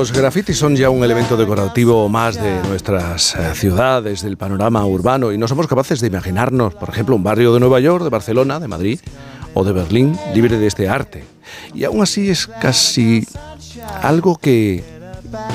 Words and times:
Los 0.00 0.12
grafitis 0.12 0.56
son 0.56 0.76
ya 0.76 0.88
un 0.88 1.04
elemento 1.04 1.36
decorativo 1.36 2.08
más 2.08 2.36
de 2.36 2.62
nuestras 2.62 3.36
eh, 3.36 3.54
ciudades, 3.54 4.22
del 4.22 4.38
panorama 4.38 4.82
urbano, 4.86 5.30
y 5.30 5.36
no 5.36 5.46
somos 5.46 5.66
capaces 5.66 6.00
de 6.00 6.06
imaginarnos, 6.06 6.74
por 6.74 6.88
ejemplo, 6.88 7.14
un 7.14 7.22
barrio 7.22 7.52
de 7.52 7.60
Nueva 7.60 7.80
York, 7.80 8.04
de 8.04 8.08
Barcelona, 8.08 8.58
de 8.58 8.66
Madrid 8.66 8.98
o 9.52 9.62
de 9.62 9.72
Berlín 9.72 10.18
libre 10.34 10.56
de 10.56 10.66
este 10.66 10.88
arte. 10.88 11.22
Y 11.74 11.84
aún 11.84 12.00
así 12.00 12.30
es 12.30 12.46
casi 12.46 13.28
algo 14.00 14.38
que, 14.38 14.82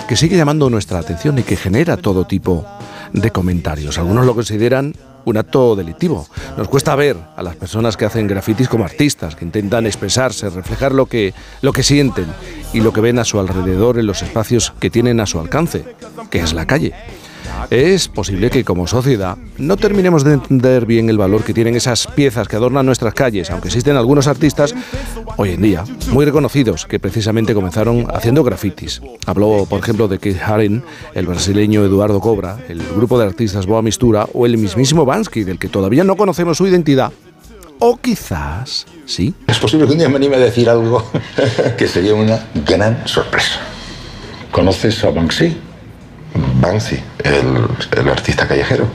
que 0.07 0.15
sigue 0.15 0.37
llamando 0.37 0.69
nuestra 0.69 0.99
atención 0.99 1.39
y 1.39 1.41
que 1.41 1.55
genera 1.55 1.97
todo 1.97 2.27
tipo 2.27 2.67
de 3.13 3.31
comentarios. 3.31 3.97
Algunos 3.97 4.27
lo 4.27 4.35
consideran 4.35 4.93
un 5.25 5.37
acto 5.37 5.75
delictivo. 5.75 6.27
Nos 6.57 6.67
cuesta 6.67 6.95
ver 6.95 7.17
a 7.35 7.43
las 7.43 7.55
personas 7.55 7.97
que 7.97 8.05
hacen 8.05 8.27
grafitis 8.27 8.69
como 8.69 8.85
artistas, 8.85 9.35
que 9.35 9.45
intentan 9.45 9.85
expresarse, 9.85 10.49
reflejar 10.49 10.93
lo 10.93 11.07
que, 11.07 11.33
lo 11.61 11.73
que 11.73 11.83
sienten 11.83 12.27
y 12.73 12.79
lo 12.79 12.93
que 12.93 13.01
ven 13.01 13.19
a 13.19 13.25
su 13.25 13.39
alrededor 13.39 13.99
en 13.99 14.07
los 14.07 14.21
espacios 14.21 14.73
que 14.79 14.89
tienen 14.89 15.19
a 15.19 15.25
su 15.25 15.39
alcance, 15.39 15.85
que 16.29 16.39
es 16.39 16.53
la 16.53 16.65
calle 16.65 16.93
es 17.69 18.07
posible 18.07 18.49
que 18.49 18.63
como 18.63 18.87
sociedad 18.87 19.37
no 19.57 19.77
terminemos 19.77 20.23
de 20.23 20.33
entender 20.33 20.85
bien 20.85 21.09
el 21.09 21.17
valor 21.17 21.43
que 21.43 21.53
tienen 21.53 21.75
esas 21.75 22.07
piezas 22.07 22.47
que 22.47 22.55
adornan 22.55 22.85
nuestras 22.85 23.13
calles, 23.13 23.49
aunque 23.49 23.69
existen 23.69 23.95
algunos 23.95 24.27
artistas 24.27 24.75
hoy 25.37 25.51
en 25.51 25.61
día 25.61 25.83
muy 26.11 26.25
reconocidos 26.25 26.85
que 26.85 26.99
precisamente 26.99 27.53
comenzaron 27.53 28.07
haciendo 28.13 28.43
grafitis. 28.43 29.01
Habló, 29.25 29.65
por 29.69 29.79
ejemplo, 29.79 30.07
de 30.07 30.19
Keith 30.19 30.41
Haring, 30.41 30.83
el 31.13 31.27
brasileño 31.27 31.83
Eduardo 31.83 32.19
Cobra, 32.19 32.57
el 32.69 32.81
grupo 32.95 33.19
de 33.19 33.25
artistas 33.25 33.65
Boa 33.65 33.81
Mistura 33.81 34.27
o 34.33 34.45
el 34.45 34.57
mismísimo 34.57 35.05
Bansky, 35.05 35.43
del 35.43 35.59
que 35.59 35.69
todavía 35.69 36.03
no 36.03 36.15
conocemos 36.15 36.57
su 36.57 36.67
identidad. 36.67 37.11
O 37.79 37.97
quizás, 37.97 38.85
sí. 39.05 39.33
Es 39.47 39.59
posible 39.59 39.85
que 39.85 39.93
un 39.93 39.99
día 39.99 40.09
me 40.09 40.15
anime 40.15 40.37
a 40.37 40.39
decir 40.39 40.69
algo 40.69 41.03
que 41.77 41.87
sería 41.87 42.13
una 42.13 42.47
gran 42.65 43.07
sorpresa. 43.07 43.59
¿Conoces 44.51 45.03
a 45.03 45.09
Banksy? 45.09 45.57
Banksy, 46.61 46.99
el, 47.23 48.09
artista 48.09 48.47
callejero. 48.47 48.87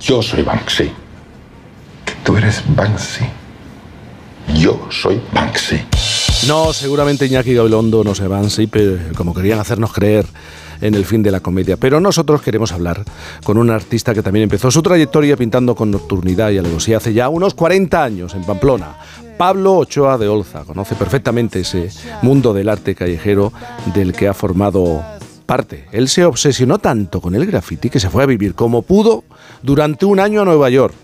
Yo 0.00 0.22
soy 0.22 0.42
Banksy. 0.42 0.90
Tú 2.24 2.36
eres 2.36 2.62
Banksy. 2.74 3.24
Yo 4.54 4.88
soy 4.90 5.20
Banksy. 5.32 5.80
No, 6.48 6.72
seguramente 6.72 7.26
Iñaki 7.26 7.54
Gabilondo 7.54 8.02
no 8.02 8.14
sé 8.14 8.26
Banksy, 8.26 8.66
pero 8.66 8.98
como 9.16 9.32
querían 9.32 9.60
hacernos 9.60 9.92
creer 9.92 10.26
en 10.80 10.94
el 10.94 11.04
fin 11.04 11.22
de 11.22 11.30
la 11.30 11.40
comedia. 11.40 11.76
Pero 11.76 12.00
nosotros 12.00 12.42
queremos 12.42 12.72
hablar 12.72 13.02
con 13.44 13.56
un 13.56 13.70
artista 13.70 14.12
que 14.12 14.22
también 14.22 14.44
empezó 14.44 14.70
su 14.70 14.82
trayectoria 14.82 15.36
pintando 15.36 15.74
con 15.74 15.90
nocturnidad 15.90 16.50
y 16.50 16.58
alevosía 16.58 16.98
hace 16.98 17.12
ya 17.12 17.28
unos 17.28 17.54
40 17.54 18.02
años 18.02 18.34
en 18.34 18.44
Pamplona. 18.44 18.96
Pablo 19.38 19.78
Ochoa 19.78 20.18
de 20.18 20.28
Olza 20.28 20.64
conoce 20.64 20.94
perfectamente 20.94 21.60
ese 21.60 21.88
mundo 22.20 22.52
del 22.52 22.68
arte 22.68 22.94
callejero 22.94 23.52
del 23.94 24.12
que 24.12 24.28
ha 24.28 24.34
formado 24.34 25.02
él 25.92 26.08
se 26.08 26.24
obsesionó 26.24 26.78
tanto 26.78 27.20
con 27.20 27.34
el 27.34 27.46
graffiti 27.46 27.90
que 27.90 28.00
se 28.00 28.08
fue 28.08 28.22
a 28.22 28.26
vivir 28.26 28.54
como 28.54 28.82
pudo 28.82 29.24
durante 29.62 30.06
un 30.06 30.18
año 30.18 30.40
a 30.40 30.44
Nueva 30.44 30.70
York 30.70 30.94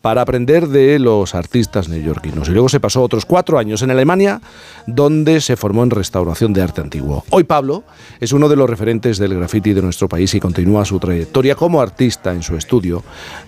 para 0.00 0.22
aprender 0.22 0.66
de 0.66 0.98
los 0.98 1.36
artistas 1.36 1.88
neoyorquinos. 1.88 2.48
Y 2.48 2.52
luego 2.52 2.68
se 2.68 2.80
pasó 2.80 3.02
otros 3.02 3.24
cuatro 3.24 3.58
años 3.58 3.82
en 3.82 3.92
Alemania, 3.92 4.40
donde 4.88 5.40
se 5.40 5.56
formó 5.56 5.84
en 5.84 5.90
restauración 5.90 6.52
de 6.52 6.60
arte 6.60 6.80
antiguo. 6.80 7.24
Hoy 7.30 7.44
Pablo 7.44 7.84
es 8.18 8.32
uno 8.32 8.48
de 8.48 8.56
los 8.56 8.68
referentes 8.68 9.18
del 9.18 9.34
graffiti 9.34 9.72
de 9.72 9.82
nuestro 9.82 10.08
país 10.08 10.34
y 10.34 10.40
continúa 10.40 10.84
su 10.84 10.98
trayectoria 10.98 11.54
como 11.54 11.80
artista 11.80 12.32
en 12.32 12.42
su 12.42 12.56
estudio, 12.56 13.04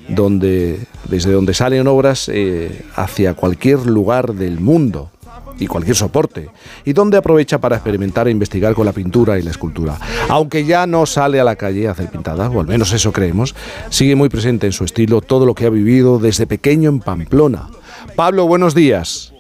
donde, 0.09 0.87
desde 1.09 1.33
donde 1.33 1.55
salen 1.55 1.89
obras 1.89 2.31
eh, 2.33 2.85
hacia 2.95 3.35
cualquier 3.35 3.87
lugar 3.87 4.35
del 4.35 4.61
mundo 4.61 5.11
y 5.59 5.67
cualquier 5.67 5.97
soporte, 5.97 6.51
y 6.85 6.93
donde 6.93 7.17
aprovecha 7.17 7.59
para 7.59 7.77
experimentar 7.77 8.29
e 8.29 8.31
investigar 8.31 8.75
con 8.75 8.87
la 8.87 8.93
pintura 8.93 9.39
y 9.39 9.43
la 9.43 9.51
escultura. 9.51 9.97
Aunque 10.29 10.65
ya 10.65 10.87
no 10.87 11.07
sale 11.07 11.41
a 11.41 11.45
la 11.45 11.57
calle 11.57 11.89
a 11.89 11.93
hacer 11.93 12.11
pintadas, 12.11 12.51
o 12.53 12.61
al 12.61 12.67
menos 12.67 12.93
eso 12.93 13.13
creemos, 13.13 13.55
sigue 13.91 14.15
muy 14.17 14.29
presente 14.29 14.67
en 14.67 14.73
su 14.73 14.85
estilo 14.85 15.21
todo 15.21 15.47
lo 15.47 15.55
que 15.55 15.67
ha 15.67 15.71
vivido 15.71 16.19
desde 16.19 16.47
pequeño 16.47 16.91
en 16.91 17.01
Pamplona. 17.01 17.69
Pablo, 18.17 18.47
buenos 18.47 18.75
días. 18.75 19.33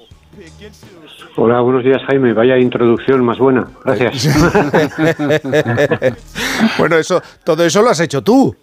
Hola, 1.36 1.60
buenos 1.60 1.82
días 1.82 2.00
Jaime. 2.06 2.32
Vaya 2.32 2.56
introducción 2.58 3.24
más 3.24 3.38
buena. 3.38 3.66
Gracias. 3.84 4.28
bueno, 6.78 6.96
eso, 6.96 7.20
todo 7.42 7.64
eso 7.64 7.82
lo 7.82 7.90
has 7.90 8.00
hecho 8.00 8.22
tú. 8.22 8.54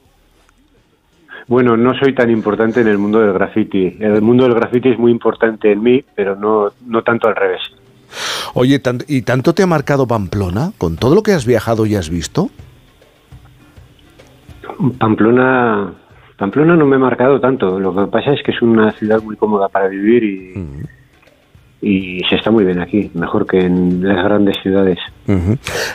Bueno, 1.48 1.76
no 1.78 1.94
soy 1.96 2.14
tan 2.14 2.30
importante 2.30 2.82
en 2.82 2.88
el 2.88 2.98
mundo 2.98 3.20
del 3.20 3.34
graffiti. 3.34 3.98
El 4.00 4.22
mundo 4.22 4.44
del 4.44 4.54
graffiti 4.54 4.90
es 4.90 5.00
muy 5.00 5.12
importante 5.12 5.72
en 5.72 5.84
mí, 5.84 6.04
pero 6.16 6.36
no, 6.36 6.70
no 6.86 7.02
tanto 7.04 7.28
al 7.28 7.36
revés. 7.36 7.62
Oye, 8.54 8.82
¿y 9.08 9.22
tanto 9.22 9.54
te 9.54 9.64
ha 9.64 9.68
marcado 9.68 10.08
Pamplona 10.08 10.72
con 10.78 10.98
todo 10.98 11.16
lo 11.16 11.24
que 11.24 11.34
has 11.34 11.46
viajado 11.46 11.86
y 11.86 11.96
has 11.96 12.10
visto? 12.10 12.50
Pamplona, 14.98 15.94
Pamplona 16.38 16.76
no 16.76 16.86
me 16.86 16.98
ha 16.98 17.00
marcado 17.00 17.40
tanto. 17.40 17.80
Lo 17.80 17.94
que 17.94 18.12
pasa 18.12 18.34
es 18.34 18.44
que 18.44 18.52
es 18.52 18.62
una 18.62 18.92
ciudad 18.92 19.22
muy 19.22 19.36
cómoda 19.36 19.70
para 19.70 19.88
vivir 19.88 20.24
y, 20.24 20.60
mm 20.60 21.01
y 21.82 22.20
se 22.30 22.36
está 22.36 22.52
muy 22.52 22.64
bien 22.64 22.80
aquí, 22.80 23.10
mejor 23.16 23.48
que 23.48 23.60
en 23.60 24.08
las 24.08 24.24
grandes 24.24 24.56
ciudades. 24.62 25.00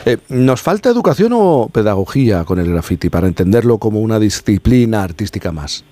Eh, 0.05 0.17
¿Nos 0.29 0.61
falta 0.61 0.89
educación 0.89 1.31
o 1.33 1.69
pedagogía 1.71 2.43
con 2.43 2.59
el 2.59 2.69
graffiti 2.69 3.09
para 3.09 3.27
entenderlo 3.27 3.77
como 3.77 4.01
una 4.01 4.19
disciplina 4.19 5.03
artística 5.03 5.51
más? 5.51 5.85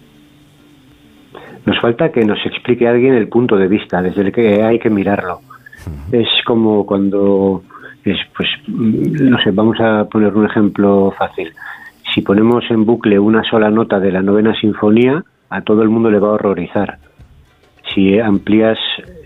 Nos 1.66 1.80
falta 1.80 2.12
que 2.12 2.26
nos 2.26 2.40
explique 2.46 2.88
alguien 2.88 3.14
el 3.14 3.30
punto 3.30 3.56
de 3.56 3.68
vista 3.68 4.02
desde 4.02 4.22
el 4.22 4.32
que 4.32 4.64
hay 4.64 4.80
que 4.80 4.90
mirarlo. 4.90 5.40
Es 6.12 6.28
como 6.46 6.86
cuando, 6.86 7.64
es, 8.04 8.18
pues, 8.36 8.50
no 8.68 9.38
sé, 9.44 9.52
vamos 9.52 9.80
a 9.80 10.06
poner 10.06 10.36
un 10.36 10.46
ejemplo 10.46 11.14
fácil. 11.18 11.54
Si 12.14 12.22
ponemos 12.22 12.64
en 12.70 12.86
bucle 12.86 13.18
una 13.18 13.44
sola 13.44 13.70
nota 13.70 14.00
de 14.00 14.12
la 14.12 14.22
novena 14.22 14.54
sinfonía, 14.60 15.24
a 15.50 15.62
todo 15.62 15.84
el 15.84 15.90
mundo 15.90 16.12
le 16.12 16.20
va 16.20 16.30
a 16.30 16.32
horrorizar 16.32 17.00
si 17.96 18.20
amplías 18.20 18.78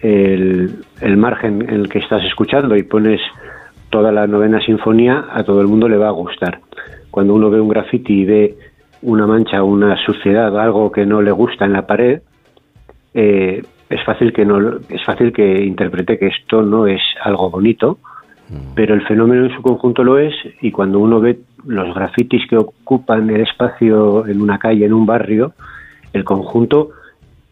el, 0.02 0.86
margen 1.18 1.64
en 1.64 1.82
el 1.82 1.90
que 1.90 2.00
estás 2.00 2.24
escuchando 2.24 2.76
y 2.78 2.84
pones 2.84 3.20
toda 3.90 4.12
la 4.12 4.28
novena 4.28 4.62
sinfonía, 4.62 5.26
a 5.32 5.44
todo 5.44 5.62
el 5.62 5.68
mundo 5.68 5.90
le 5.90 5.98
va 5.98 6.08
a 6.08 6.12
gustar. 6.12 6.60
Cuando 7.10 7.34
uno 7.34 7.50
ve 7.50 7.60
un 7.60 7.70
graffiti 7.70 8.22
y 8.22 8.26
ve 8.26 8.56
una 9.02 9.26
mancha, 9.26 9.64
una 9.64 9.98
suciedad, 10.06 10.58
algo 10.60 10.92
que 10.92 11.06
no 11.06 11.22
le 11.22 11.32
gusta 11.32 11.66
en 11.66 11.74
la 11.74 11.88
pared, 11.88 12.22
eh, 13.16 13.64
es 13.90 14.04
fácil 14.06 14.32
que 14.32 14.46
no 14.46 14.78
es 14.88 15.04
fácil 15.04 15.34
que 15.34 15.64
interprete 15.64 16.20
que 16.20 16.28
esto 16.28 16.62
no 16.62 16.86
es 16.86 17.02
algo 17.24 17.50
bonito, 17.50 17.98
mm. 18.50 18.76
pero 18.76 18.94
el 18.94 19.02
fenómeno 19.08 19.46
en 19.46 19.56
su 19.56 19.64
conjunto 19.64 20.04
lo 20.04 20.20
es 20.20 20.36
y 20.62 20.70
cuando 20.70 21.00
uno 21.00 21.20
ve 21.20 21.40
los 21.66 21.94
grafitis 21.96 22.48
que 22.48 22.58
ocupan 22.58 23.30
el 23.32 23.42
espacio 23.42 24.28
en 24.28 24.42
una 24.42 24.60
calle, 24.60 24.86
en 24.86 24.94
un 24.94 25.08
barrio, 25.08 25.54
el 26.14 26.24
conjunto 26.24 26.92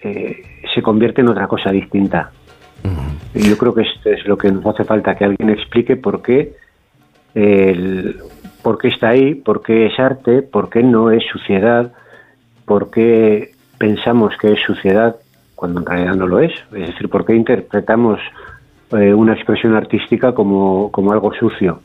eh, 0.07 0.43
se 0.73 0.81
convierte 0.81 1.21
en 1.21 1.29
otra 1.29 1.47
cosa 1.47 1.71
distinta. 1.71 2.31
Y 3.33 3.49
yo 3.49 3.57
creo 3.57 3.73
que 3.73 3.81
esto 3.81 4.09
es 4.09 4.25
lo 4.25 4.37
que 4.37 4.51
nos 4.51 4.65
hace 4.65 4.83
falta, 4.83 5.15
que 5.15 5.25
alguien 5.25 5.49
explique 5.49 5.95
por 5.95 6.21
qué, 6.21 6.55
el, 7.35 8.17
por 8.63 8.77
qué 8.77 8.87
está 8.87 9.09
ahí, 9.09 9.35
por 9.35 9.61
qué 9.61 9.87
es 9.87 9.99
arte, 9.99 10.41
por 10.41 10.69
qué 10.69 10.81
no 10.81 11.11
es 11.11 11.23
suciedad, 11.31 11.93
por 12.65 12.89
qué 12.89 13.51
pensamos 13.77 14.35
que 14.37 14.53
es 14.53 14.59
suciedad 14.61 15.17
cuando 15.55 15.81
en 15.81 15.85
realidad 15.85 16.15
no 16.15 16.27
lo 16.27 16.39
es. 16.39 16.53
Es 16.73 16.87
decir, 16.87 17.09
por 17.09 17.25
qué 17.25 17.35
interpretamos 17.35 18.19
eh, 18.91 19.13
una 19.13 19.33
expresión 19.33 19.75
artística 19.75 20.33
como, 20.33 20.91
como 20.91 21.11
algo 21.11 21.33
sucio. 21.33 21.81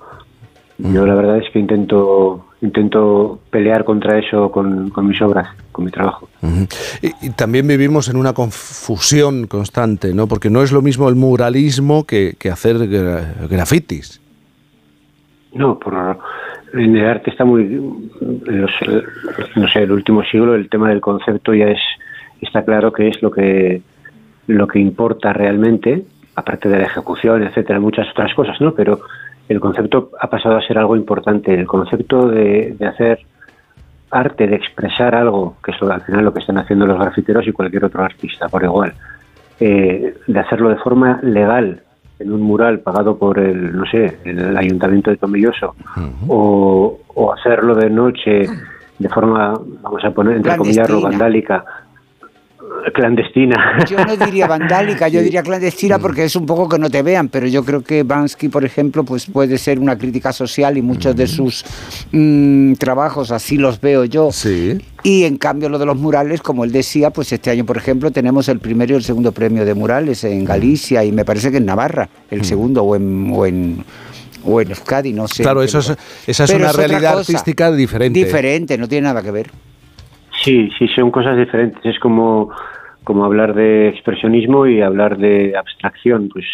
Yo 0.78 1.06
la 1.06 1.15
verdad 1.15 1.38
es 1.38 1.50
que 1.50 1.59
intento 1.59 2.47
intento 2.62 3.41
pelear 3.50 3.85
contra 3.85 4.19
eso 4.19 4.50
con, 4.50 4.93
mis 5.06 5.20
obras, 5.20 5.49
con 5.73 5.85
mi 5.85 5.91
trabajo. 5.91 6.29
y, 7.03 7.31
también 7.31 7.67
vivimos 7.67 8.09
en 8.09 8.17
una 8.17 8.32
confusión 8.32 9.49
constante, 9.49 10.14
¿no? 10.14 10.29
Porque 10.29 10.49
no 10.49 10.62
es 10.62 10.73
lo 10.73 10.81
mismo 10.81 11.09
el 11.09 11.17
muralismo 11.17 12.06
que, 12.06 12.37
hacer 12.50 12.88
grafitis. 13.49 14.20
No, 15.53 15.79
por, 15.79 15.94
en 16.73 16.97
el 16.97 17.05
arte 17.05 17.31
está 17.31 17.44
muy, 17.44 17.64
no 17.64 19.69
sé, 19.69 19.82
el 19.82 19.93
último 19.93 20.23
siglo 20.25 20.55
el 20.55 20.69
tema 20.69 20.88
del 20.88 21.00
concepto 21.00 21.55
ya 21.55 21.67
es 21.67 21.81
está 22.41 22.64
claro 22.64 22.93
que 22.93 23.09
es 23.09 23.23
lo 23.23 23.31
que 23.31 23.82
lo 24.47 24.67
que 24.67 24.81
importa 24.81 25.32
realmente, 25.32 26.05
aparte 26.35 26.69
de 26.69 26.79
la 26.79 26.85
ejecución, 26.85 27.44
etcétera, 27.44 27.79
muchas 27.79 28.09
otras 28.11 28.35
cosas, 28.35 28.61
¿no? 28.61 28.75
Pero 28.75 29.00
el 29.52 29.60
concepto 29.60 30.10
ha 30.20 30.28
pasado 30.28 30.56
a 30.56 30.62
ser 30.62 30.78
algo 30.78 30.96
importante. 30.96 31.54
El 31.54 31.66
concepto 31.66 32.28
de, 32.28 32.76
hacer 32.87 33.20
arte, 34.10 34.46
de 34.46 34.56
expresar 34.56 35.14
algo, 35.14 35.56
que 35.62 35.70
es 35.72 35.82
al 35.82 36.02
final 36.02 36.25
lo 36.25 36.32
que 36.32 36.40
están 36.40 36.58
haciendo 36.58 36.87
los 36.87 36.99
grafiteros 36.99 37.46
y 37.46 37.52
cualquier 37.52 37.84
otro 37.84 38.02
artista 38.02 38.49
por 38.49 38.64
igual, 38.64 38.94
eh, 39.60 40.14
de 40.26 40.40
hacerlo 40.40 40.69
de 40.70 40.76
forma 40.76 41.20
legal 41.22 41.82
en 42.19 42.32
un 42.32 42.40
mural 42.40 42.81
pagado 42.81 43.19
por 43.19 43.38
el, 43.38 43.76
no 43.76 43.84
sé, 43.87 44.19
el 44.25 44.56
ayuntamiento 44.56 45.10
de 45.10 45.16
Tomilloso, 45.16 45.75
o, 46.28 46.99
hacerlo 47.37 47.75
de 47.75 47.90
noche 47.90 48.46
de 48.99 49.08
forma, 49.08 49.54
vamos 49.82 50.04
a 50.04 50.10
poner 50.12 50.37
entre 50.37 50.56
comillas, 50.56 50.88
vandálica, 51.02 51.64
clandestina. 52.95 53.85
Yo 53.89 54.05
no 54.05 54.17
diría 54.17 54.47
vandálica, 54.47 55.09
yo 55.09 55.23
diría 55.23 55.43
clandestina 55.43 55.99
porque 55.99 56.25
es 56.25 56.37
un 56.37 56.47
poco 56.47 56.69
que 56.69 56.79
no 56.79 56.91
te 56.91 57.03
vean, 57.03 57.29
pero 57.29 57.47
yo 57.47 57.65
creo 57.65 57.83
que 57.83 58.03
Bansky, 58.03 58.49
por 58.49 58.65
ejemplo, 58.65 59.05
pues 59.05 59.27
puede 59.27 59.59
ser 59.59 59.79
una 59.79 59.97
crítica 59.97 60.33
social 60.33 60.77
y 60.77 60.83
muchos 60.83 61.17
de 61.17 61.27
sus 61.27 61.65
mm, 62.13 62.75
trabajos 62.75 63.31
así 63.31 63.57
los 63.57 63.81
veo 63.81 64.05
yo. 64.05 64.31
Sí. 64.33 64.79
Y 65.03 65.25
en 65.25 65.37
cambio 65.37 65.69
lo 65.69 65.79
de 65.79 65.87
los 65.87 65.97
murales, 65.97 66.43
como 66.43 66.65
él 66.65 66.73
decía, 66.73 67.11
pues 67.11 67.33
este 67.33 67.51
año, 67.51 67.65
por 67.65 67.77
ejemplo, 67.77 68.11
tenemos 68.11 68.49
el 68.49 68.61
primero 68.61 68.95
y 68.95 68.97
el 68.97 69.03
segundo 69.03 69.33
premio 69.33 69.65
de 69.65 69.75
murales 69.75 70.25
en 70.25 70.45
Galicia 70.45 71.05
y 71.05 71.13
me 71.13 71.25
parece 71.25 71.51
que 71.51 71.57
en 71.57 71.67
Navarra, 71.67 72.09
el 72.31 72.45
segundo 72.45 72.83
o 72.83 72.97
en, 72.97 73.33
o 73.33 73.47
en 73.47 73.85
o 74.45 74.61
en 74.61 74.71
Euskadi, 74.71 75.13
no 75.13 75.29
sé. 75.29 75.45
Claro, 75.45 75.63
eso 75.63 75.79
es, 75.79 75.93
esa 76.27 76.45
es 76.45 76.51
una 76.51 76.71
es 76.71 76.77
realidad 76.77 77.19
artística 77.19 77.71
diferente. 77.71 78.19
Diferente, 78.19 78.77
no 78.77 78.89
tiene 78.89 79.07
nada 79.07 79.23
que 79.23 79.31
ver. 79.31 79.51
Sí, 80.43 80.71
sí, 80.79 80.89
son 80.89 81.11
cosas 81.11 81.37
diferentes. 81.37 81.85
Es 81.85 81.99
como, 81.99 82.50
como 83.05 83.25
hablar 83.25 83.55
de 83.55 83.89
expresionismo 83.89 84.67
y 84.67 84.81
hablar 84.83 85.19
de 85.19 85.55
abstracción, 85.56 86.29
pues, 86.33 86.44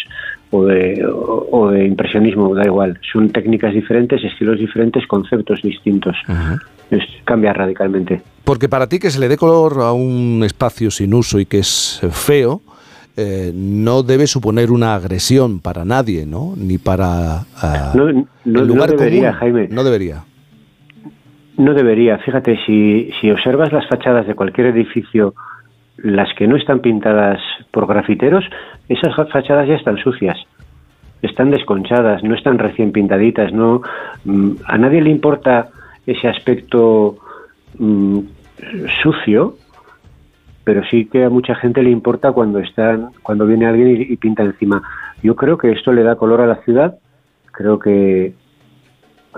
o 0.51 0.65
de, 0.65 1.05
o, 1.05 1.47
o 1.51 1.69
de 1.71 1.85
impresionismo, 1.85 2.53
da 2.55 2.65
igual. 2.65 2.99
Son 3.11 3.29
técnicas 3.31 3.73
diferentes, 3.73 4.23
estilos 4.23 4.59
diferentes, 4.59 5.05
conceptos 5.07 5.61
distintos. 5.61 6.15
Es- 6.91 7.03
cambia 7.25 7.53
radicalmente. 7.53 8.21
Porque 8.43 8.67
para 8.67 8.87
ti 8.87 8.97
que 8.97 9.11
se 9.11 9.19
le 9.19 9.27
dé 9.27 9.37
color 9.37 9.81
a 9.81 9.91
un 9.93 10.41
espacio 10.43 10.89
sin 10.89 11.13
uso 11.13 11.39
y 11.39 11.45
que 11.45 11.59
es 11.59 12.01
feo, 12.11 12.61
eh, 13.15 13.51
no 13.53 14.01
debe 14.01 14.25
suponer 14.25 14.71
una 14.71 14.95
agresión 14.95 15.59
para 15.59 15.85
nadie, 15.85 16.25
¿no? 16.25 16.53
Ni 16.57 16.77
para 16.79 17.41
ah, 17.61 17.91
No- 17.93 18.11
no- 18.11 18.25
el 18.45 18.53
no 18.53 18.61
lugar 18.63 18.89
debería, 18.91 19.27
común. 19.29 19.39
Jaime. 19.39 19.67
No 19.69 19.83
debería. 19.83 20.23
No 21.59 21.73
debería. 21.73 22.17
Fíjate, 22.19 22.57
si, 22.65 23.11
si 23.19 23.29
observas 23.29 23.73
las 23.73 23.85
fachadas 23.87 24.25
de 24.25 24.33
cualquier 24.33 24.67
edificio, 24.67 25.33
las 25.97 26.33
que 26.35 26.47
no 26.47 26.55
están 26.55 26.79
pintadas 26.79 27.39
por 27.71 27.85
grafiteros, 27.85 28.45
esas 28.87 29.13
fa- 29.13 29.25
fachadas 29.25 29.67
ya 29.67 29.75
están 29.75 29.97
sucias. 29.97 30.37
Están 31.21 31.51
desconchadas, 31.51 32.23
no 32.23 32.33
están 32.33 32.59
recién 32.59 32.93
pintaditas. 32.93 33.51
No, 33.51 33.81
mm, 34.23 34.51
a 34.65 34.77
nadie 34.77 35.01
le 35.01 35.09
importa 35.09 35.67
ese 36.07 36.29
aspecto 36.29 37.17
mm, 37.77 38.19
sucio, 39.03 39.55
pero 40.63 40.81
sí 40.85 41.07
que 41.11 41.25
a 41.25 41.29
mucha 41.29 41.55
gente 41.55 41.83
le 41.83 41.89
importa 41.89 42.31
cuando 42.31 42.59
están, 42.59 43.09
cuando 43.21 43.45
viene 43.45 43.65
alguien 43.65 43.89
y, 43.97 44.13
y 44.13 44.15
pinta 44.15 44.43
encima. 44.43 44.81
Yo 45.21 45.35
creo 45.35 45.57
que 45.57 45.71
esto 45.73 45.91
le 45.91 46.03
da 46.03 46.15
color 46.15 46.39
a 46.39 46.47
la 46.47 46.55
ciudad. 46.63 46.97
Creo 47.51 47.79
que 47.79 48.33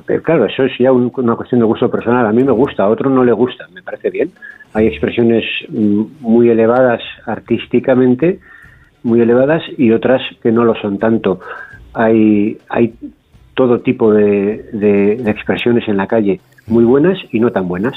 pero 0.06 0.24
claro, 0.24 0.46
eso 0.46 0.64
es 0.64 0.72
ya 0.80 0.92
un- 0.92 1.12
una 1.18 1.36
cuestión 1.36 1.60
de 1.60 1.66
gusto 1.66 1.90
personal. 1.92 2.26
A 2.26 2.32
mí 2.32 2.44
me 2.44 2.52
gusta, 2.52 2.84
a 2.84 2.90
otro 2.90 3.10
no 3.10 3.24
le 3.24 3.32
gusta, 3.34 3.68
me 3.74 3.84
parece 3.84 4.10
bien. 4.10 4.32
Hay 4.74 4.88
expresiones 4.88 5.44
mm, 5.70 6.02
muy 6.22 6.50
elevadas 6.50 7.02
artísticamente, 7.26 8.40
muy 9.04 9.20
elevadas, 9.22 9.62
y 9.78 9.92
otras 9.92 10.22
que 10.42 10.52
no 10.52 10.64
lo 10.64 10.76
son 10.76 10.98
tanto. 11.00 11.40
Hay, 11.94 12.58
hay 12.70 12.94
todo 13.54 13.82
tipo 13.82 14.14
de, 14.14 14.64
de- 14.74 15.18
de 15.18 15.32
expresiones 15.32 15.88
en 15.88 15.98
la 15.98 16.08
calle, 16.08 16.40
muy 16.68 16.84
buenas 16.86 17.18
y 17.32 17.40
no 17.40 17.52
tan 17.52 17.68
buenas, 17.68 17.94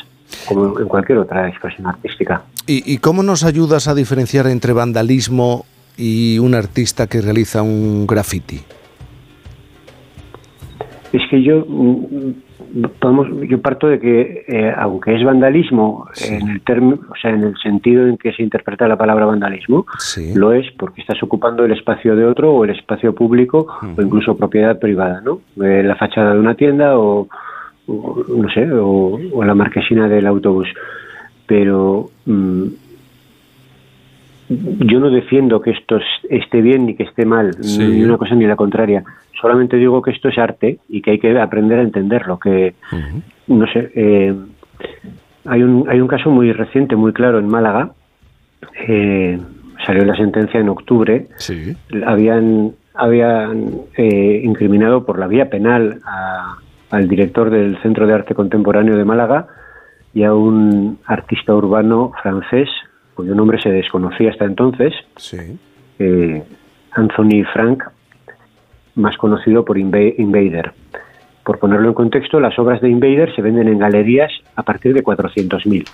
como 0.49 0.79
en 0.81 0.89
cualquier 0.89 1.19
otra 1.19 1.49
expresión 1.49 1.87
artística. 1.87 2.43
¿Y, 2.67 2.93
y 2.93 2.99
cómo 2.99 3.23
nos 3.23 3.45
ayudas 3.45 3.87
a 3.87 3.95
diferenciar 3.95 4.47
entre 4.49 4.73
vandalismo 4.73 5.65
y 5.97 6.39
un 6.41 6.55
artista 6.55 7.07
que 7.07 7.21
realiza 7.21 7.63
un 7.63 8.07
graffiti? 8.07 8.63
Es 11.17 11.23
que 11.31 11.43
yo 11.43 11.65
mm, 11.69 12.33
podemos, 12.99 13.29
yo 13.49 13.61
parto 13.61 13.87
de 13.87 14.01
que 14.01 14.45
eh, 14.49 14.73
aunque 14.77 15.15
es 15.15 15.23
vandalismo 15.25 16.09
en 16.29 16.49
el 16.49 16.61
término, 16.63 16.99
o 17.09 17.15
sea, 17.21 17.31
en 17.31 17.45
el 17.45 17.57
sentido 17.59 18.07
en 18.07 18.17
que 18.17 18.33
se 18.33 18.43
interpreta 18.43 18.89
la 18.89 18.97
palabra 18.99 19.27
vandalismo, 19.27 19.87
Sí. 19.99 20.35
lo 20.35 20.53
es 20.53 20.67
porque 20.77 21.01
estás 21.03 21.23
ocupando 21.23 21.65
el 21.65 21.73
espacio 21.73 22.17
de 22.17 22.25
otro 22.25 22.53
o 22.53 22.65
el 22.65 22.71
espacio 22.71 23.15
público 23.15 23.67
o 23.97 24.03
incluso 24.03 24.37
propiedad 24.37 24.79
privada, 24.79 25.21
¿no? 25.21 25.41
Eh, 25.65 25.83
la 25.85 25.95
fachada 25.95 26.35
de 26.35 26.41
una 26.41 26.57
tienda 26.57 26.99
o, 26.99 27.29
o, 27.87 28.25
no 28.37 28.49
sé, 28.51 28.69
o, 28.73 29.21
o 29.33 29.45
la 29.45 29.55
marquesina 29.55 30.09
del 30.09 30.27
autobús. 30.27 30.69
Pero 31.47 32.11
mm, 32.27 32.65
yo 34.49 35.01
no 35.01 35.11
defiendo 35.11 35.61
que 35.61 35.71
esto 35.71 35.97
es- 35.97 36.05
esté 36.31 36.61
bien 36.61 36.87
ni 36.87 36.95
que 36.95 37.05
esté 37.05 37.25
mal, 37.25 37.55
Sí. 37.61 37.79
ni 37.79 38.05
una 38.05 38.19
cosa 38.19 38.35
ni 38.35 38.47
la 38.47 38.57
contraria. 38.57 39.03
Solamente 39.41 39.77
digo 39.77 40.03
que 40.03 40.11
esto 40.11 40.29
es 40.29 40.39
arte 40.39 40.79
y 40.89 41.01
que 41.03 41.13
hay 41.13 41.19
que 41.19 41.39
aprender 41.39 41.79
a 41.79 41.83
entenderlo. 41.83 42.39
Que, 42.39 42.75
no 43.49 43.67
sé, 43.67 43.91
eh, 43.95 44.35
hay, 45.47 45.63
un, 45.63 45.87
hay 45.89 46.01
un 46.01 46.09
caso 46.09 46.31
muy 46.31 46.53
reciente, 46.53 46.97
muy 46.97 47.13
claro 47.13 47.39
en 47.39 47.49
Málaga. 47.49 47.91
eh, 48.89 49.39
salió 49.87 50.05
la 50.07 50.17
sentencia 50.17 50.59
en 50.59 50.69
octubre. 50.71 51.27
Sí. 51.37 51.77
Habían, 52.07 52.73
habían 52.95 53.69
eh, 53.97 54.41
incriminado 54.43 55.05
por 55.05 55.19
la 55.19 55.27
vía 55.27 55.51
penal 55.51 56.01
a- 56.07 56.57
al 56.91 57.07
director 57.09 57.51
del 57.51 57.77
Centro 57.83 58.07
de 58.07 58.15
Arte 58.15 58.35
Contemporáneo 58.35 58.97
de 58.97 59.05
Málaga 59.05 59.47
y 60.15 60.23
a 60.25 60.33
un 60.35 60.99
artista 61.05 61.55
urbano 61.55 62.13
francés 62.23 62.69
cuyo 63.15 63.35
nombre 63.35 63.61
se 63.61 63.71
desconocía 63.71 64.31
hasta 64.31 64.45
entonces, 64.45 64.93
Sí. 65.17 65.39
eh, 65.99 66.43
Anthony 66.93 67.45
Frank, 67.53 67.83
más 68.97 69.17
conocido 69.17 69.65
por 69.65 69.77
Inva- 69.79 70.15
Invader. 70.19 70.73
Por 71.45 71.59
ponerlo 71.59 71.89
en 71.89 71.95
contexto, 71.95 72.41
las 72.41 72.59
obras 72.59 72.81
de 72.81 72.89
Invader 72.89 73.35
se 73.35 73.43
venden 73.43 73.69
en 73.69 73.79
galerías 73.79 74.33
a 74.57 74.63
partir 74.63 74.95
de 74.95 75.03
400.000 75.03 75.85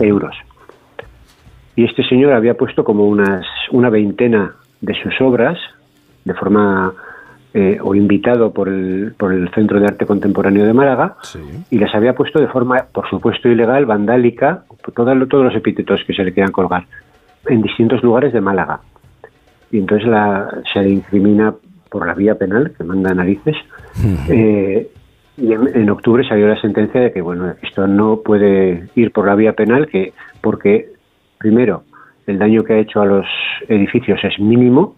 euros. 0.00 0.34
Y 1.76 1.84
este 1.84 2.02
señor 2.08 2.32
había 2.32 2.54
puesto 2.54 2.82
como 2.84 3.04
unas 3.06 3.46
una 3.70 3.90
veintena 3.90 4.54
de 4.80 4.94
sus 5.02 5.20
obras 5.20 5.58
de 6.24 6.34
forma 6.34 6.92
eh, 7.54 7.78
o 7.82 7.94
invitado 7.94 8.52
por 8.52 8.68
el, 8.68 9.14
por 9.16 9.32
el 9.32 9.48
Centro 9.54 9.80
de 9.80 9.86
Arte 9.86 10.04
Contemporáneo 10.06 10.64
de 10.66 10.72
Málaga 10.74 11.16
Sí. 11.22 11.38
y 11.70 11.78
las 11.78 11.94
había 11.94 12.14
puesto 12.14 12.38
de 12.40 12.46
forma, 12.48 12.84
por 12.92 13.08
supuesto, 13.08 13.48
ilegal, 13.48 13.86
vandálica, 13.86 14.64
todas- 14.94 15.28
todos 15.28 15.44
los 15.44 15.54
epítetos 15.54 16.00
que 16.06 16.12
se 16.14 16.24
le 16.24 16.32
quieran 16.34 16.52
colgar, 16.52 16.84
en 17.46 17.62
distintos 17.62 18.02
lugares 18.02 18.32
de 18.32 18.40
Málaga. 18.40 18.80
Y 19.70 19.78
entonces 19.78 20.06
la, 20.08 20.48
se 20.72 20.82
le 20.82 20.90
incrimina 20.90 21.54
por 21.90 22.06
la 22.06 22.14
vía 22.14 22.34
penal, 22.36 22.72
que 22.76 22.84
manda 22.84 23.14
narices, 23.14 23.56
eh, 24.28 24.90
y 25.38 25.52
en, 25.52 25.68
en 25.74 25.88
octubre 25.90 26.26
salió 26.28 26.48
la 26.48 26.60
sentencia 26.60 27.00
de 27.00 27.12
que, 27.12 27.22
bueno, 27.22 27.54
esto 27.62 27.86
no 27.86 28.20
puede 28.24 28.88
ir 28.94 29.10
por 29.12 29.26
la 29.26 29.34
vía 29.34 29.52
penal, 29.54 29.86
que 29.86 30.12
porque, 30.42 30.90
primero, 31.38 31.84
el 32.26 32.38
daño 32.38 32.62
que 32.64 32.74
ha 32.74 32.78
hecho 32.78 33.00
a 33.00 33.06
los 33.06 33.26
edificios 33.68 34.18
es 34.22 34.38
mínimo, 34.38 34.96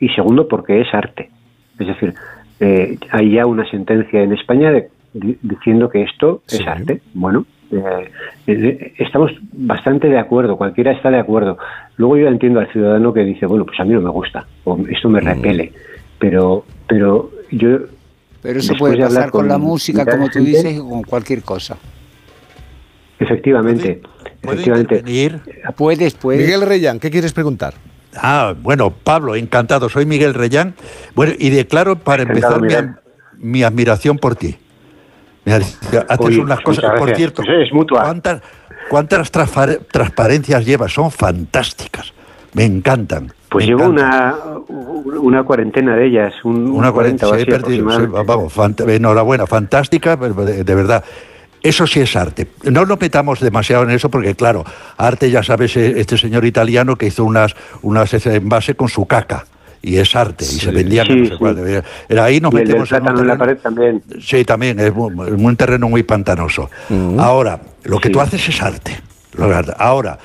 y 0.00 0.08
segundo, 0.10 0.46
porque 0.46 0.80
es 0.82 0.92
arte. 0.94 1.30
Es 1.78 1.86
decir, 1.86 2.14
eh, 2.60 2.98
hay 3.10 3.32
ya 3.32 3.46
una 3.46 3.68
sentencia 3.70 4.20
en 4.22 4.32
España 4.32 4.70
de- 4.72 4.88
di- 5.12 5.38
diciendo 5.42 5.88
que 5.88 6.02
esto 6.02 6.42
Sí. 6.46 6.58
es 6.62 6.66
arte. 6.66 7.00
Bueno, 7.14 7.46
eh, 7.70 8.10
eh, 8.46 8.92
estamos 8.98 9.30
bastante 9.52 10.08
de 10.08 10.18
acuerdo, 10.18 10.56
cualquiera 10.56 10.92
está 10.92 11.10
de 11.10 11.18
acuerdo. 11.18 11.58
Luego 11.96 12.16
yo 12.16 12.28
entiendo 12.28 12.60
al 12.60 12.70
ciudadano 12.72 13.12
que 13.12 13.20
dice, 13.24 13.46
bueno, 13.46 13.64
pues 13.64 13.78
a 13.80 13.84
mí 13.84 13.92
no 13.94 14.00
me 14.00 14.10
gusta, 14.10 14.46
o 14.64 14.78
esto 14.88 15.08
me 15.08 15.20
repele, 15.20 15.72
pero, 16.18 16.64
pero 16.86 17.30
yo... 17.50 17.78
Pero 18.42 18.60
eso 18.60 18.74
puede 18.74 18.96
pasar 18.98 19.30
con, 19.30 19.48
la 19.48 19.58
música, 19.58 20.06
como 20.06 20.26
tú 20.28 20.34
gente, 20.38 20.50
dices, 20.50 20.76
y 20.76 20.78
con 20.78 21.02
cualquier 21.02 21.42
cosa. 21.42 21.76
Efectivamente, 23.18 24.00
¿Puedo 24.40 24.54
efectivamente. 24.60 25.02
Puedes, 25.76 26.14
puedes. 26.14 26.40
Miguel 26.46 26.62
Reyán, 26.62 27.00
¿qué 27.00 27.10
quieres 27.10 27.32
preguntar? 27.32 27.74
Ah, 28.16 28.54
bueno, 28.60 28.90
Pablo, 28.90 29.36
encantado. 29.36 29.88
Soy 29.88 30.06
Miguel 30.06 30.34
Reyán. 30.34 30.74
Bueno, 31.14 31.32
y 31.38 31.50
declaro 31.50 31.96
para 31.96 32.22
Encantado, 32.22 32.56
empezar 32.56 33.02
mi, 33.38 33.62
admiración 33.62 34.18
por 34.18 34.36
ti. 34.36 34.56
Haces 35.46 36.38
unas 36.38 36.60
cosas, 36.60 36.98
por 36.98 37.14
cierto. 37.14 37.42
Pues 37.42 37.66
es 37.66 37.72
mutua. 37.72 38.02
¿Cuántas, 38.02 38.42
cuántas 38.90 39.30
transparencias 39.30 40.64
llevas? 40.66 40.92
Son 40.92 41.10
fantásticas. 41.10 42.12
Me 42.54 42.64
encantan. 42.64 43.32
Pues 43.50 43.64
me 43.64 43.70
llevo 43.70 43.84
encantan. 43.90 44.64
una, 44.68 45.20
una 45.20 45.42
cuarentena 45.44 45.96
de 45.96 46.06
ellas, 46.06 46.34
un, 46.44 46.66
Una 46.70 46.88
un 46.88 46.94
40 46.94 46.94
o 46.94 46.94
cuarenta, 46.94 47.26
así 47.26 47.36
sí, 47.36 47.42
he 47.42 47.46
perdido, 47.46 47.90
sí, 47.90 48.06
vamos, 48.26 48.54
fant- 48.54 48.90
enhorabuena, 48.90 49.46
fantástica, 49.46 50.16
de, 50.16 50.64
de 50.64 50.74
verdad. 50.74 51.04
Eso 51.62 51.86
sí 51.86 52.00
es 52.00 52.14
arte. 52.16 52.48
No 52.64 52.86
nos 52.86 53.00
metamos 53.00 53.40
demasiado 53.40 53.82
en 53.82 53.90
eso 53.90 54.08
porque, 54.08 54.34
claro, 54.34 54.64
arte, 54.96 55.30
ya 55.30 55.42
sabes, 55.42 55.76
eh, 55.76 55.94
este 56.00 56.16
señor 56.16 56.44
italiano 56.44 56.96
que 56.96 57.06
hizo 57.06 57.24
unas, 57.24 57.54
unas 57.82 58.14
envases 58.26 58.76
con 58.76 58.88
su 58.88 59.06
caca. 59.06 59.44
Y 59.80 59.96
es 59.98 60.14
arte, 60.16 60.44
y 60.44 60.48
se 60.58 60.72
vendían 60.72 61.06
Sí, 61.06 61.14
no 61.14 61.24
sé 61.26 61.30
sí. 61.32 61.36
cuál. 61.38 61.82
Era- 62.08 62.24
ahí 62.24 62.40
nos 62.40 62.52
Y 62.52 62.56
el 62.58 62.62
del 62.66 62.78
metemos 62.80 62.92
en 62.92 63.02
un 63.14 63.20
en 63.20 63.26
la 63.28 63.38
pared 63.38 63.56
también. 63.58 64.02
Sí, 64.20 64.44
también, 64.44 64.80
es 64.80 64.92
un, 64.94 65.56
terreno 65.56 65.88
muy 65.88 66.02
pantanoso. 66.02 66.68
Ahora, 67.18 67.60
lo 67.84 67.98
que 68.00 68.08
Sí. 68.08 68.12
tú 68.12 68.20
haces 68.20 68.48
es 68.48 68.60
arte. 68.60 69.00
Lo 69.34 69.44
arte. 69.54 69.72
Ahora, 69.78 70.18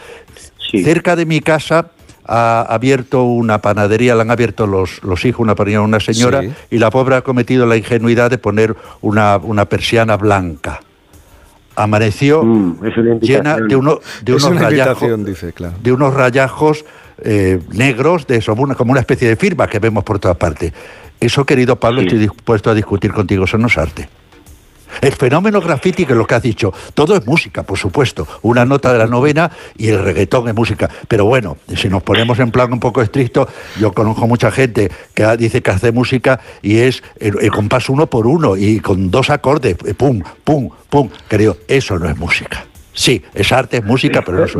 Sí. 0.57 0.83
cerca 0.83 1.15
de 1.15 1.25
mi 1.27 1.39
casa 1.39 1.87
ha 2.25 2.61
abierto 2.63 3.23
una 3.25 3.59
panadería, 3.61 4.15
la 4.15 4.23
han 4.23 4.31
abierto 4.31 4.65
los, 4.65 5.03
los 5.03 5.23
hijos, 5.25 5.41
una 5.41 5.53
panadería, 5.55 5.81
una 5.81 5.99
señora, 5.99 6.41
Sí. 6.41 6.51
y 6.71 6.77
la 6.79 6.89
pobre 6.89 7.15
ha 7.17 7.21
cometido 7.21 7.65
la 7.67 7.75
ingenuidad 7.77 8.31
de 8.31 8.39
poner 8.39 8.75
una, 9.01 9.37
una 9.37 9.65
persiana 9.65 10.17
blanca. 10.17 10.79
Amaneció 11.75 12.43
Mm, 12.43 12.79
llena 13.21 13.57
de, 13.57 13.75
uno, 13.75 13.99
de 14.23 14.35
Es 14.35 14.43
unos 14.43 14.59
rayajos, 14.61 15.03
invitación, 15.03 15.25
dice, 15.25 15.53
claro. 15.53 15.73
de 15.81 15.91
unos 15.91 16.13
rayajos 16.13 16.85
eh, 17.25 17.59
negros, 17.71 18.25
de 18.27 18.37
eso, 18.37 18.53
una- 18.53 18.75
como 18.75 18.91
una 18.91 18.99
especie 18.99 19.27
de 19.29 19.35
firma 19.35 19.67
que 19.67 19.79
vemos 19.79 20.03
por 20.03 20.19
todas 20.19 20.35
partes. 20.37 20.73
Eso, 21.19 21.45
querido 21.45 21.75
Pablo, 21.77 22.01
Sí. 22.01 22.07
estoy 22.07 22.19
dispuesto 22.19 22.69
a 22.69 22.73
discutir 22.73 23.13
contigo, 23.13 23.45
eso 23.45 23.57
no 23.57 23.67
es 23.67 23.77
arte. 23.77 24.09
El 25.01 25.13
fenómeno 25.13 25.61
graffiti, 25.61 26.05
que 26.05 26.13
es 26.13 26.17
lo 26.17 26.27
que 26.27 26.35
has 26.35 26.41
dicho, 26.41 26.73
todo 26.93 27.15
es 27.15 27.25
música, 27.25 27.63
por 27.63 27.77
supuesto. 27.77 28.27
Una 28.41 28.65
nota 28.65 28.91
de 28.91 28.99
la 28.99 29.07
novena 29.07 29.51
y 29.77 29.89
el 29.89 30.03
reggaetón 30.03 30.47
es 30.47 30.55
música. 30.55 30.89
Pero 31.07 31.25
bueno, 31.25 31.57
si 31.75 31.89
nos 31.89 32.03
ponemos 32.03 32.39
en 32.39 32.51
plan 32.51 32.71
un 32.73 32.79
poco 32.79 33.01
estricto, 33.01 33.47
yo 33.79 33.91
conozco 33.93 34.27
mucha 34.27 34.51
gente 34.51 34.91
que 35.13 35.37
dice 35.37 35.61
que 35.61 35.71
hace 35.71 35.91
música 35.91 36.39
y 36.61 36.77
es 36.77 37.03
el, 37.19 37.37
el 37.41 37.51
compás 37.51 37.89
uno 37.89 38.07
por 38.07 38.27
uno 38.27 38.55
y 38.57 38.79
con 38.79 39.11
dos 39.11 39.29
acordes, 39.29 39.77
eh, 39.85 39.93
pum, 39.93 40.21
pum, 40.43 40.69
pum. 40.89 41.09
Creo, 41.27 41.57
eso 41.67 41.97
no 41.97 42.09
es 42.09 42.17
música. 42.17 42.65
Sí, 42.95 43.23
es 43.33 43.51
arte, 43.51 43.77
es 43.77 43.83
música, 43.83 44.21
pero 44.23 44.37
no 44.37 44.45
es... 44.45 44.55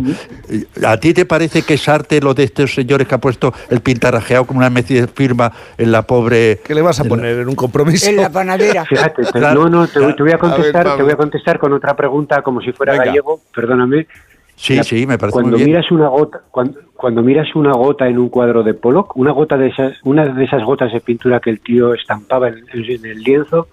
¿A 0.84 0.98
ti 1.00 1.14
te 1.14 1.26
parece 1.26 1.62
que 1.62 1.76
es 1.76 1.88
arte 1.88 2.20
lo 2.20 2.34
de 2.34 2.44
estos 2.44 2.74
señores 2.74 3.08
que 3.08 3.14
ha 3.14 3.20
puesto 3.20 3.54
el 3.70 3.82
pintarrajeado 3.82 4.46
como 4.46 4.58
una 4.60 4.68
especie 4.68 5.02
de 5.02 5.08
firma 5.08 5.52
en 5.78 5.92
la 5.92 6.02
pobre... 6.02 6.60
¿Qué 6.64 6.74
le 6.74 6.82
vas 6.82 7.00
a 7.00 7.04
poner 7.04 7.40
en 7.40 7.48
un 7.48 7.56
compromiso? 7.56 8.10
En 8.10 8.16
la 8.18 8.32
panadera. 8.32 8.86
Fíjate, 8.90 9.24
te- 9.24 9.32
Claro, 9.40 9.70
no, 9.70 9.70
no, 9.82 9.88
te, 9.88 10.00
voy- 10.00 10.16
te 10.16 10.24
voy 10.24 10.32
a 10.32 10.36
A 10.36 10.38
ver, 10.38 10.52
contestar, 10.52 10.98
te 10.98 11.04
voy 11.04 11.12
a 11.12 11.16
contestar 11.16 11.60
con 11.60 11.74
otra 11.74 11.96
pregunta 11.96 12.42
como 12.42 12.60
si 12.62 12.72
fuera 12.72 12.94
Venga. 12.94 13.06
gallego, 13.06 13.40
perdóname. 13.54 14.08
Sí, 14.56 14.76
La- 14.78 14.84
sí, 14.84 15.06
me 15.06 15.18
parece 15.20 15.34
cuando 15.34 15.52
muy 15.52 15.58
bien. 15.66 15.70
miras 15.70 15.92
una 15.92 16.08
gota, 16.08 16.42
cuando, 16.50 16.80
cuando 16.96 17.22
miras 17.22 17.56
una 17.56 17.74
gota 17.74 18.08
en 18.08 18.18
un 18.18 18.30
cuadro 18.30 18.64
de 18.64 18.74
Pollock, 18.74 19.16
una 19.16 19.32
gota 19.32 19.58
de 19.58 19.68
esas, 19.68 19.94
una 20.04 20.26
de 20.26 20.44
esas 20.44 20.64
gotas 20.64 20.92
de 20.92 21.02
pintura 21.02 21.40
que 21.40 21.50
el 21.52 21.60
tío 21.60 21.94
estampaba 21.94 22.50
en, 22.50 22.64
en 22.74 23.06
el 23.06 23.20
lienzo, 23.24 23.68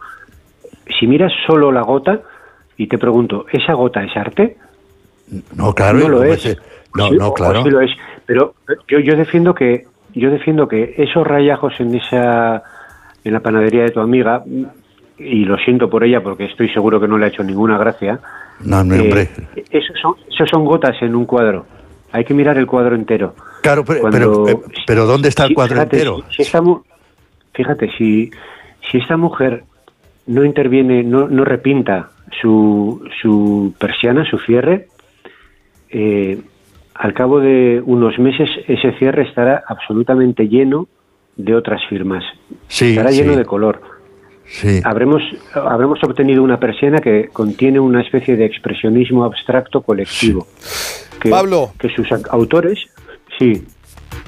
si 0.99 1.07
miras 1.07 1.33
solo 1.47 1.71
la 1.73 1.83
gota 1.83 2.21
y 2.83 2.87
te 2.87 2.97
pregunto, 2.97 3.45
¿esa 3.53 3.75
gota 3.75 4.03
es 4.03 4.17
arte? 4.17 4.57
No, 5.55 5.75
claro, 5.75 5.99
no 5.99 6.09
lo 6.09 6.25
es. 6.25 6.57
No, 6.95 7.09
Sí, 7.09 7.17
no, 7.17 7.35
claro. 7.35 7.63
sí 7.63 7.69
lo 7.69 7.83
es. 7.83 7.91
Pero 8.25 8.55
yo, 8.89 8.99
yo 9.01 9.17
defiendo 9.17 9.55
que 9.55 9.85
yo 10.15 10.31
defiendo 10.31 10.67
que 10.67 10.95
esos 10.97 11.27
rayajos 11.27 11.75
en 11.79 11.95
esa 11.95 12.63
en 13.23 13.33
la 13.35 13.41
panadería 13.41 13.83
de 13.83 13.91
tu 13.91 14.01
amiga 14.01 14.43
y 15.19 15.45
lo 15.45 15.59
siento 15.59 15.91
por 15.91 16.05
ella 16.05 16.23
porque 16.23 16.47
estoy 16.47 16.71
seguro 16.71 16.99
que 16.99 17.07
no 17.07 17.19
le 17.19 17.27
ha 17.27 17.29
hecho 17.29 17.45
ninguna 17.45 17.77
gracia. 17.77 18.19
No, 18.61 18.83
no, 18.83 18.95
eh, 18.95 19.01
hombre. 19.01 19.29
esos 19.71 20.01
son 20.01 20.15
esos 20.33 20.49
son 20.49 20.65
gotas 20.65 20.97
en 21.03 21.15
un 21.15 21.27
cuadro. 21.27 21.67
Hay 22.13 22.25
que 22.25 22.33
mirar 22.33 22.57
el 22.57 22.67
cuadro 22.67 22.95
entero. 22.97 23.35
Claro, 23.63 23.85
pero, 23.85 24.01
Cuando- 24.01 24.45
pero, 24.45 24.49
eh, 24.49 24.61
pero 24.87 25.05
¿dónde 25.05 25.29
está 25.29 25.45
el 25.45 25.53
cuadro 25.55 25.75
fíjate, 25.75 25.97
entero? 25.97 26.25
Si, 26.31 26.37
si 26.37 26.43
esta 26.43 26.63
mu- 26.63 26.81
fíjate, 27.53 27.91
si, 27.99 28.31
si 28.91 28.97
esta 28.99 29.19
mujer 29.19 29.65
no 30.27 30.45
interviene, 30.45 31.03
no, 31.05 31.29
no 31.29 31.45
repinta 31.45 32.09
su, 32.41 33.03
su 33.21 33.75
persiana, 33.79 34.25
su 34.25 34.39
cierre, 34.39 34.89
eh, 35.91 36.39
al 36.95 37.15
cabo 37.15 37.41
de 37.41 37.83
unos 37.85 38.19
meses 38.19 38.49
ese 38.69 38.93
cierre 38.99 39.23
estará 39.23 39.65
absolutamente 39.67 40.49
lleno 40.49 40.87
de 41.37 41.55
otras 41.55 41.81
firmas. 41.89 42.23
Sí, 42.69 42.91
estará 42.91 43.11
sí. 43.11 43.23
lleno 43.23 43.37
de 43.37 43.45
color. 43.45 43.81
Sí. 44.47 44.81
Habremos, 44.85 45.23
habremos 45.55 46.03
obtenido 46.03 46.43
una 46.43 46.59
persiana 46.59 46.99
que 46.99 47.29
contiene 47.29 47.81
una 47.81 48.03
especie 48.03 48.37
de 48.37 48.45
expresionismo 48.45 49.25
abstracto 49.25 49.81
colectivo. 49.81 50.47
Que, 51.21 51.31
Pablo. 51.31 51.71
Que 51.79 51.89
sus 51.89 52.11
autores, 52.31 52.79
sí, 53.39 53.65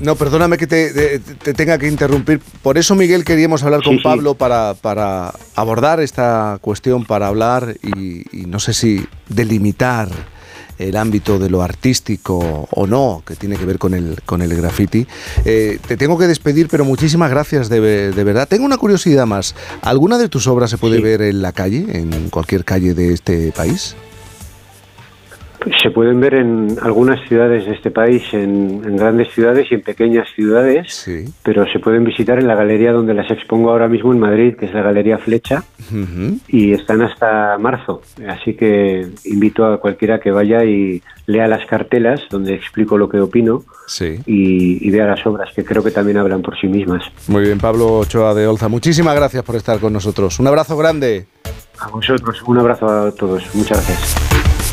No, 0.01 0.17
perdóname 0.17 0.59
que 0.59 0.67
te, 0.67 0.93
te- 0.93 1.19
te 1.19 1.55
tenga 1.55 1.79
que 1.79 1.87
interrumpir. 1.87 2.41
Por 2.62 2.77
eso, 2.79 2.95
Miguel, 2.97 3.25
queríamos 3.25 3.62
hablar 3.62 3.83
con 3.83 3.93
Sí, 3.95 3.99
sí. 3.99 4.03
Pablo 4.05 4.35
para, 4.35 4.75
para 4.75 5.33
abordar 5.55 6.01
esta 6.01 6.59
cuestión, 6.61 7.05
para 7.05 7.29
hablar 7.29 7.77
y, 7.83 8.25
y 8.37 8.47
no 8.47 8.59
sé 8.59 8.73
si 8.75 9.05
delimitar 9.29 10.09
el 10.79 10.97
ámbito 10.97 11.39
de 11.39 11.49
lo 11.51 11.62
artístico 11.62 12.67
o 12.71 12.87
no, 12.89 13.23
que 13.25 13.37
tiene 13.37 13.57
que 13.57 13.65
ver 13.65 13.79
con 13.79 13.95
el, 13.95 14.21
con 14.27 14.43
el 14.43 14.57
graffiti. 14.57 15.07
Eh, 15.45 15.79
te 15.87 15.97
tengo 15.97 16.19
que 16.19 16.27
despedir, 16.27 16.67
pero 16.69 16.85
muchísimas 16.85 17.31
gracias 17.31 17.69
de, 17.69 17.81
de 18.11 18.25
verdad. 18.25 18.49
Tengo 18.49 18.65
una 18.65 18.79
curiosidad 18.79 19.27
más. 19.27 19.55
¿Alguna 19.83 20.19
de 20.19 20.29
tus 20.29 20.49
obras 20.49 20.71
se 20.71 20.79
puede 20.79 20.97
Sí. 20.97 21.03
ver 21.03 21.23
en 21.23 21.43
la 21.43 21.53
calle, 21.53 21.87
en 21.91 22.31
cualquier 22.31 22.65
calle 22.65 22.95
de 22.95 23.12
este 23.12 23.53
país? 23.53 23.95
Se 25.81 25.90
pueden 25.90 26.21
ver 26.21 26.35
en 26.35 26.76
algunas 26.83 27.21
ciudades 27.28 27.66
de 27.66 27.73
este 27.75 27.90
país, 27.90 28.23
en, 28.33 28.83
en 28.85 28.97
grandes 28.97 29.28
ciudades 29.33 29.66
y 29.71 29.75
en 29.75 29.83
pequeñas 29.83 30.28
ciudades, 30.35 30.92
Sí. 30.92 31.25
pero 31.42 31.64
se 31.73 31.78
pueden 31.78 32.04
visitar 32.04 32.38
en 32.38 32.47
la 32.49 32.54
galería 32.54 32.92
donde 32.92 33.14
las 33.14 33.31
expongo 33.31 33.71
ahora 33.71 33.88
mismo 33.88 34.12
en 34.12 34.19
Madrid, 34.19 34.54
que 34.59 34.66
es 34.66 34.75
la 34.75 34.83
Galería 34.83 35.19
Flecha, 35.19 35.62
y 36.49 36.73
están 36.73 37.02
hasta 37.02 37.59
marzo. 37.59 38.02
Así 38.28 38.54
que 38.54 39.07
invito 39.25 39.64
a 39.66 39.78
cualquiera 39.81 40.19
que 40.21 40.31
vaya 40.31 40.64
y 40.64 41.02
lea 41.26 41.47
las 41.47 41.64
cartelas 41.66 42.23
donde 42.31 42.54
explico 42.54 42.99
lo 42.99 43.09
que 43.09 43.21
opino 43.21 43.62
Sí. 43.87 44.19
y, 44.26 44.87
y 44.87 44.90
vea 44.90 45.07
las 45.07 45.25
obras, 45.26 45.50
que 45.54 45.64
creo 45.64 45.83
que 45.85 45.90
también 45.90 46.16
hablan 46.19 46.42
por 46.42 46.59
sí 46.59 46.66
mismas. 46.66 47.04
Muy 47.28 47.42
bien, 47.42 47.59
Pablo 47.59 47.99
Ochoa 47.99 48.35
de 48.35 48.47
Olza. 48.47 48.69
Muchísimas 48.69 49.14
gracias 49.14 49.42
por 49.45 49.57
estar 49.57 49.78
con 49.78 49.92
nosotros. 49.92 50.40
Un 50.40 50.47
abrazo 50.49 50.76
grande. 50.76 51.26
A 51.78 51.88
vosotros, 51.88 52.42
un 52.47 52.59
abrazo 52.59 52.87
a 52.88 53.12
todos. 53.12 53.42
Muchas 53.54 53.78
gracias. 53.78 54.32